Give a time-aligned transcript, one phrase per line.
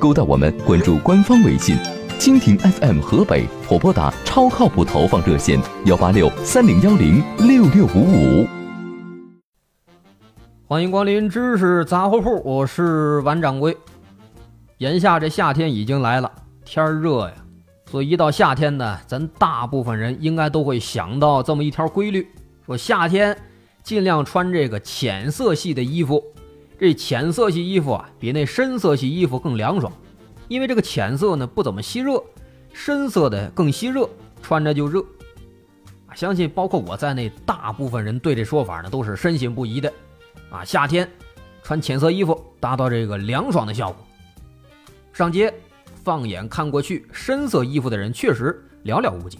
[0.00, 1.76] 勾搭我们，关注官方微信。
[2.18, 8.46] 蜻蜓 FM 河北或拨打超靠谱投放热线幺八六三零幺零六六五五。
[10.66, 13.76] 欢迎光临知识杂货铺，我是王掌柜。
[14.78, 16.32] 眼下这夏天已经来了，
[16.64, 17.34] 天热呀，
[17.90, 22.26] 所以一到夏天呢，咱大部分人应该都会想到这么一条规律：
[22.64, 23.36] 说夏天
[23.82, 26.24] 尽量穿这个浅色系的衣服，
[26.80, 29.92] 这浅色系衣服啊，比那深色系衣服更凉爽。
[30.48, 32.24] 因为这个浅色呢不怎么吸热，
[32.72, 34.08] 深色的更吸热，
[34.40, 35.04] 穿着就热。
[36.14, 39.92] 相信包括我在内，大部分人对这说法呢都是深信不疑的。
[40.48, 41.06] 啊，夏天
[41.62, 44.06] 穿浅色衣服达到这个凉爽的效果。
[45.12, 45.52] 上街
[46.02, 49.38] 放眼看过去，深色衣服的人确实寥寥无几。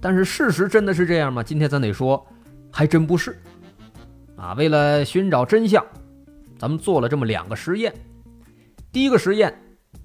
[0.00, 1.42] 但是事实真的是这样吗？
[1.42, 2.24] 今天咱得说，
[2.70, 3.36] 还真不是。
[4.36, 5.84] 啊，为了寻找真相，
[6.58, 7.94] 咱们做了这么两个实验。
[8.90, 9.56] 第一个实验。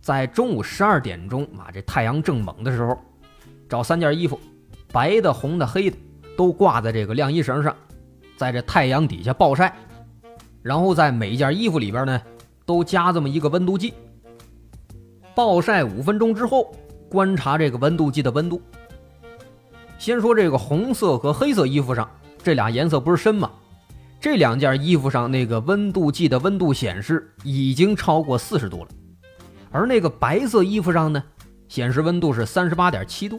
[0.02, 2.98] 在中午十二点钟啊，这太阳正猛的时候，
[3.70, 4.38] 找三件衣服，
[4.92, 5.98] 白的、红的、黑的，
[6.38, 7.74] 都挂在这个晾衣绳上，
[8.36, 9.74] 在这太阳底下暴晒。
[10.62, 12.22] 然后在每一件衣服里边呢，
[12.66, 13.94] 都加这么一个温度计。
[15.34, 16.74] 暴晒五分钟之后，
[17.10, 18.62] 观察这个温度计的温度。
[19.98, 22.10] 先说这个红色和黑色衣服上，
[22.42, 23.50] 这俩颜色不是深吗？
[24.24, 28.88] 这两件衣服上那个温度计的温度显示已经超过四十度了。
[29.70, 31.22] 而那个白色衣服上呢，
[31.68, 33.38] 显示温度是三十八点七度。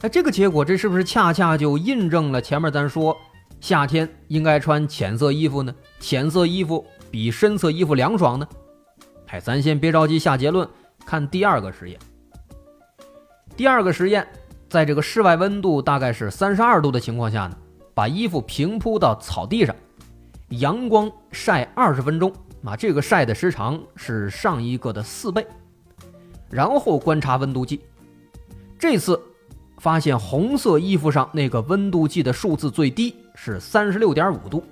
[0.00, 3.14] 那这个结果，这是不是恰恰就印证了前面咱说
[3.60, 5.74] 夏天应该穿浅色衣服呢？
[6.00, 8.48] 浅色衣服比深色衣服凉爽呢？
[9.28, 10.66] 哎，咱先别着急下结论，
[11.04, 11.98] 看第二个实验。
[13.54, 14.26] 第二个实验，
[14.66, 17.56] 在这个室外温度大概是三十二度的情况下呢，
[17.94, 19.74] 把衣服平铺到草地上，
[20.48, 22.32] 阳光晒二十分钟。
[22.64, 25.46] 啊，这个晒的时长是上一个的四倍，
[26.48, 27.78] 然后观察温度计，
[28.78, 29.20] 这次
[29.76, 34.64] 发现红色衣服上那个温度计的数字最低是三十六点五度，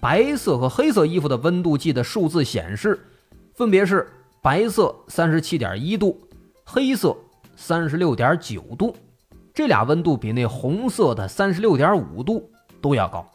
[0.00, 2.98] 白色和黑色衣服的温度计的数字显示
[3.54, 4.10] 分别是
[4.40, 6.18] 白色三十七点一度，
[6.64, 7.14] 黑色
[7.54, 8.96] 三十六点九度，
[9.52, 12.50] 这俩温度比那红色的三十六点五度
[12.80, 13.26] 都要高。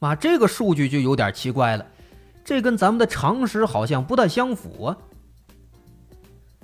[0.00, 1.86] 啊，这个数据就有点奇怪了。
[2.42, 4.96] 这跟咱们的常识好像不太相符啊！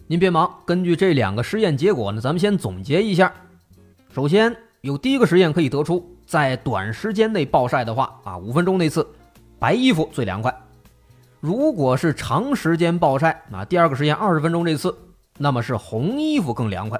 [0.06, 3.32] 您别忙，根据这两个实验结果呢，咱们先总结一下。
[4.12, 9.06] 首先，有第一个实验可以得出，在短时间内暴晒的话啊，五分钟那次，
[9.58, 10.50] 白衣服最凉快；
[11.40, 14.96] 如果是长时间暴晒啊，第二个实验二十分钟这次，
[15.36, 16.98] 那么是红衣服更凉快。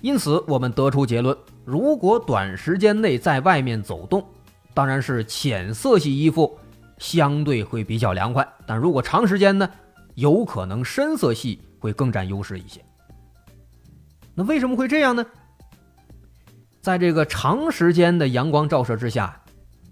[0.00, 4.24] 因此，我们得出结论：如果短时间内在外面走动，
[4.74, 6.58] 当然是浅色系衣服。
[6.98, 9.70] 相对会比较凉快，但如果长时间呢，
[10.16, 12.84] 有可能深色系会更占优势一些。
[14.34, 15.24] 那为什么会这样呢？
[16.80, 19.40] 在这个长时间的阳光照射之下，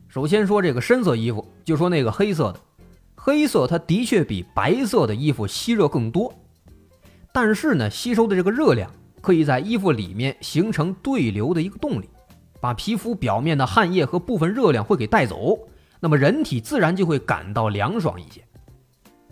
[0.09, 2.59] 首先说这个深色衣服，就说那个黑色的，
[3.15, 6.35] 黑色它的确比白色的衣服吸热更多，
[7.33, 8.91] 但是呢，吸收的这个热量
[9.27, 12.09] 可以在衣服里面形成对流的一个动力，
[12.61, 15.59] 把皮肤表面的汗液和部分热量会给带走。
[15.99, 18.41] 那么人体自然就会感到凉爽一些，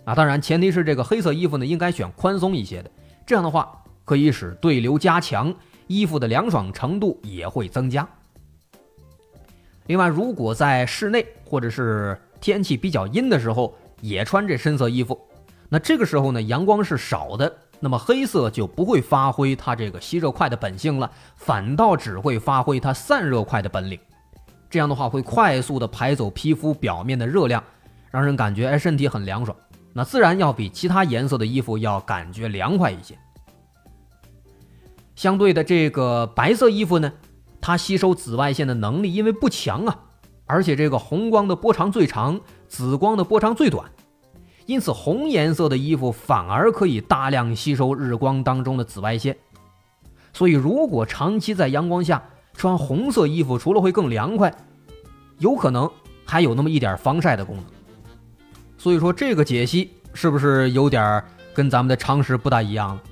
[0.04, 2.90] 啊，当然前提是这个黑色衣服呢应该选宽松一些的，
[3.24, 5.54] 这样的话可以使对流加强，
[5.86, 8.04] 衣服的凉爽程度也会增加。
[9.86, 15.16] 另外，如果在室内或者是天气比较阴的时候也穿这深色衣服，
[15.68, 23.98] 那这个时候呢阳光是少的，那么黑色就不会发挥它这个吸热快的本性了，反倒只会发挥它散热快的本领。
[24.70, 27.62] 这样的话会快速的排走皮肤表面的热量，
[28.10, 29.56] 让人感觉哎身体很凉爽，
[29.92, 33.16] 那自然要比其他颜色的衣服要感觉凉快一些。
[35.14, 37.12] 相对的这个白色衣服呢，
[37.60, 39.96] 它吸收紫外线的能力因为不强啊，
[40.46, 43.88] 而且这个红光的波长最长，紫光的波长最短，
[44.66, 49.36] 因此红颜色的衣服反而可以大量吸收日光当中的紫外线，
[50.32, 52.22] 所以如果长期在阳光下。
[52.56, 54.54] 穿红色衣服除了会更凉快，
[55.38, 55.90] 有可能
[56.24, 57.64] 还有那么一点防晒的功能。
[58.78, 61.20] 所以说这个解析是不是有点
[61.52, 63.02] 跟咱们的常识不大一样了。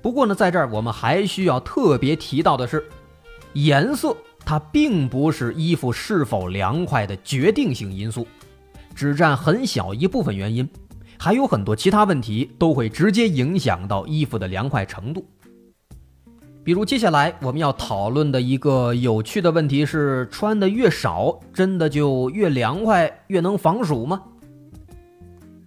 [0.00, 2.82] 不过呢，在这儿我们还需要特别提到的是，
[3.52, 8.26] 颜色它并不是衣服是否凉快的决定性因素，
[8.94, 10.68] 只占很小一部分原因，
[11.18, 15.24] 还有很多其他问题都会直接影响到衣服的凉快程度。
[16.62, 24.22] 比如接下来我们要讨论的一个有趣的问题是：穿的越少，真的就越凉快、越能防暑吗？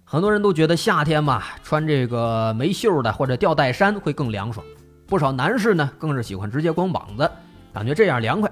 [0.04, 4.64] 很多人都觉得夏天嘛，穿这个没袖的或者吊带衫会更凉爽。
[5.06, 7.28] 不少男士呢，更是喜欢直接光膀子，
[7.72, 8.50] 感觉这样凉快。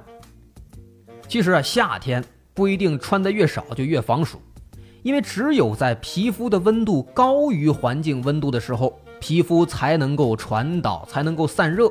[1.28, 2.22] 其实啊，夏天
[2.52, 4.42] 不一定穿的越少就越防暑，
[5.02, 11.90] 因为只有在皮肤的温度高于环境温度的时候，皮肤才能够传导，才能够散热。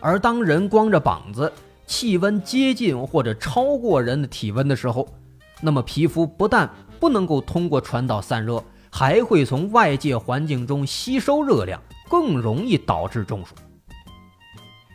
[0.00, 1.50] 而当人光着膀子，
[1.86, 5.08] 气温接近或者超过人的体温的时候，
[5.60, 6.68] 那么皮肤不但
[7.00, 13.54] 不能够通过传导散热，还会从外界环境中吸收热量，更容易导致中暑。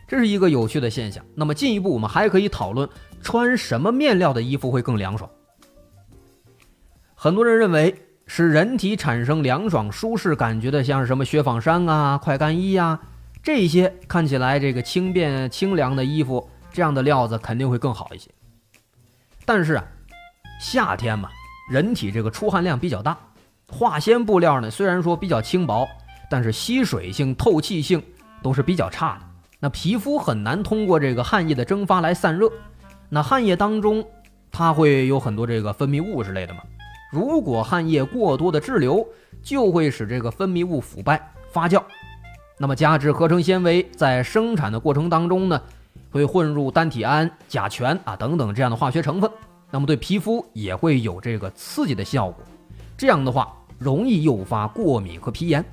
[0.07, 1.23] 这是一个有趣的现象。
[1.33, 2.87] 那么进一步，我们还可以讨论
[3.21, 5.29] 穿什么面料的衣服会更凉爽。
[7.23, 7.95] 很多人认为，
[8.25, 12.99] 使人体产生凉爽舒适感觉的，像是什么雪纺衫啊、快干衣呀。
[13.43, 18.31] 这些看起来这个轻便清凉的衣服，这样的料子肯定会更好一些。
[19.45, 19.83] 但是啊，
[20.59, 21.29] 夏天嘛，
[21.69, 23.15] 人体这个出汗量比较大，
[23.67, 25.87] 化纤布料呢虽然说比较轻薄，
[26.27, 28.01] 但是吸水性、透气性
[28.41, 29.25] 都是比较差的。
[29.59, 32.51] 那皮肤很难通过这个汗液的蒸发来散热。
[33.09, 34.03] 那汗液当中
[34.51, 36.61] 它会有很多这个分泌物之类的嘛？
[37.11, 39.05] 如果汗液过多的滞留，
[39.43, 41.83] 就会使这个分泌物腐败发酵。
[42.57, 45.61] 那么，加之合成纤维在生产的过程当中呢，
[46.09, 49.29] 会混入单体胺、甲醛啊等等这样的化学成分，
[49.69, 52.43] 那么对皮肤也会有这个刺激的效果。
[52.97, 55.65] 这样的话，容易诱发过敏和皮炎。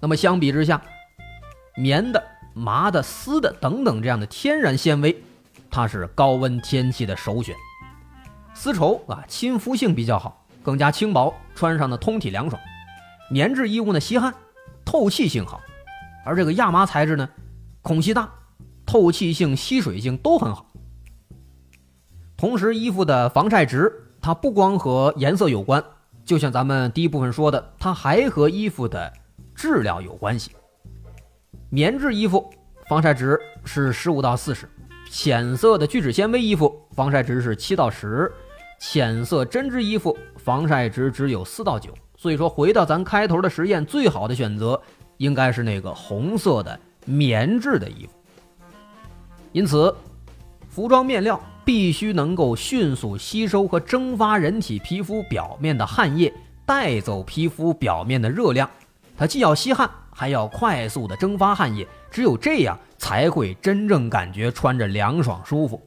[0.00, 0.80] 那么相比之下，
[1.76, 2.20] 棉的、
[2.54, 5.22] 麻的、丝的等等这样的天然纤维，
[5.70, 7.54] 它是高温天气的首选。
[8.62, 12.60] 丝绸啊，亲肤性比较好，更加轻薄，穿上的通体凉爽。
[13.30, 14.34] 棉质衣物呢，吸汗。
[14.84, 15.62] 透气性好，
[16.26, 17.26] 而这个亚麻材质呢，
[17.80, 18.30] 孔隙大，
[18.84, 20.66] 透气性、吸水性都很好。
[22.36, 23.90] 同时，衣服的防晒值
[24.20, 25.82] 它不光和颜色有关，
[26.26, 29.10] 就像咱们第一部分说的，它还和衣服的
[29.54, 30.50] 质量有关系。
[31.70, 32.52] 棉质衣服
[32.90, 34.68] 防晒值是十五到四十，
[35.10, 38.30] 浅色的聚酯纤维衣服防晒值是七到十，
[38.80, 41.94] 浅色针织衣服防晒值只有四到九。
[42.16, 44.80] 所以说，回到咱开头的实验，最好的选择
[45.18, 48.12] 应该是那个红色的棉质的衣服。
[49.52, 49.94] 因此，
[50.68, 56.32] 服装面料必须能够迅速吸收和蒸发人体皮肤表面的汗液，
[56.66, 58.68] 带走皮肤表面的热量。
[59.16, 61.86] 它既要吸汗，还要快速的蒸发汗液。
[62.10, 65.80] 只有这样，才会真正感觉穿着凉爽舒服。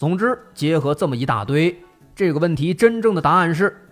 [0.00, 1.78] 总之，结合这么一大堆，
[2.16, 3.86] 这个问题真正的答案是。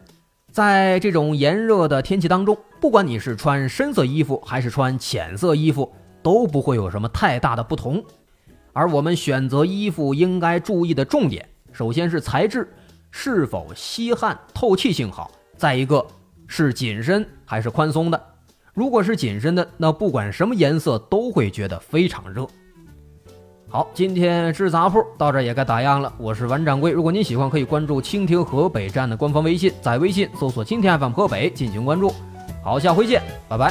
[0.50, 8.02] 在这种炎热的天气当中，不管你是穿深色衣服还是穿浅色衣服，都不会有什么太大的不同。
[8.72, 12.66] 而我们选择衣服应该注意的重点，首先是材质
[13.10, 16.06] 是否吸汗、透气性好；再一个
[16.46, 18.18] 是紧身还是宽松的。
[18.72, 22.48] 如果是紧身的，那不管什么颜色都会觉得非常热。
[23.70, 26.10] 好，今天吃杂铺到这也该打烊了。
[26.16, 32.10] 我是王掌柜，如果您喜欢，可以关注蜻蜓河北站的官方微信，在微信搜索“蜻蜓 FM 河北”进行关注。
[32.64, 33.70] 好，下回见，拜拜。